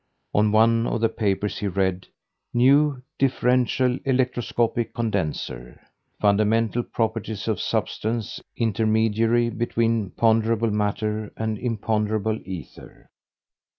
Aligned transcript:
On 0.33 0.51
one 0.51 0.87
of 0.87 0.99
the 0.99 1.09
papers 1.09 1.59
he 1.59 1.67
read: 1.67 2.07
"New 2.55 3.03
differential 3.19 3.99
electroscopic 4.03 4.95
condenser. 4.95 5.79
Fundamental 6.19 6.81
properties 6.81 7.47
of 7.47 7.61
substance 7.61 8.41
intermediary 8.57 9.51
between 9.51 10.09
ponderable 10.09 10.71
matter 10.71 11.31
and 11.37 11.59
imponderable 11.59 12.39
ether." 12.45 13.11